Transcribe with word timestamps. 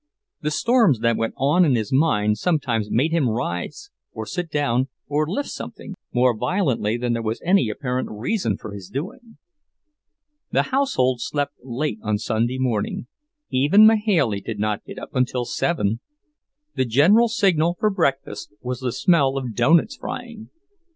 The 0.41 0.49
storms 0.49 1.01
that 1.01 1.15
went 1.15 1.35
on 1.37 1.63
in 1.63 1.75
his 1.75 1.93
mind 1.93 2.39
sometimes 2.39 2.89
made 2.89 3.11
him 3.11 3.29
rise, 3.29 3.91
or 4.11 4.25
sit 4.25 4.49
down, 4.49 4.87
or 5.07 5.27
lift 5.29 5.49
something, 5.49 5.93
more 6.11 6.35
violently 6.35 6.97
than 6.97 7.13
there 7.13 7.21
was 7.21 7.39
any 7.45 7.69
apparent 7.69 8.09
reason 8.11 8.57
for 8.57 8.73
his 8.73 8.89
doing. 8.89 9.37
The 10.51 10.63
household 10.73 11.21
slept 11.21 11.53
late 11.63 11.99
on 12.01 12.17
Sunday 12.17 12.57
morning; 12.57 13.05
even 13.51 13.85
Mahailey 13.85 14.41
did 14.41 14.57
not 14.57 14.83
get 14.83 14.97
up 14.97 15.13
until 15.13 15.45
seven. 15.45 15.99
The 16.73 16.85
general 16.85 17.27
signal 17.29 17.77
for 17.79 17.91
breakfast 17.91 18.51
was 18.59 18.79
the 18.79 18.91
smell 18.91 19.37
of 19.37 19.53
doughnuts 19.53 19.97
frying. 19.97 20.49